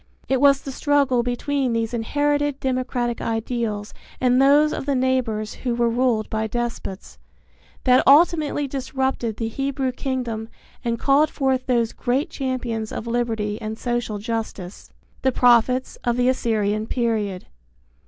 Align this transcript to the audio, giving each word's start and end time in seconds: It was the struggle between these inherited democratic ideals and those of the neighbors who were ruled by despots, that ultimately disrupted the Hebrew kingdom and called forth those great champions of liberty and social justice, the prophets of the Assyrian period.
It 0.27 0.41
was 0.41 0.59
the 0.63 0.71
struggle 0.71 1.21
between 1.21 1.73
these 1.73 1.93
inherited 1.93 2.59
democratic 2.59 3.21
ideals 3.21 3.93
and 4.19 4.41
those 4.41 4.73
of 4.73 4.87
the 4.87 4.95
neighbors 4.95 5.53
who 5.61 5.75
were 5.75 5.91
ruled 5.91 6.27
by 6.27 6.47
despots, 6.47 7.19
that 7.83 8.01
ultimately 8.07 8.67
disrupted 8.67 9.37
the 9.37 9.47
Hebrew 9.47 9.91
kingdom 9.91 10.49
and 10.83 10.97
called 10.97 11.29
forth 11.29 11.67
those 11.67 11.93
great 11.93 12.31
champions 12.31 12.91
of 12.91 13.05
liberty 13.05 13.61
and 13.61 13.77
social 13.77 14.17
justice, 14.17 14.89
the 15.21 15.31
prophets 15.31 15.99
of 16.03 16.17
the 16.17 16.29
Assyrian 16.29 16.87
period. 16.87 17.45